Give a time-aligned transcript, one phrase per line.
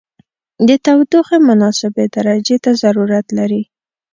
[0.67, 3.61] د تودوخې مناسبې درجې ته ضرورت لري.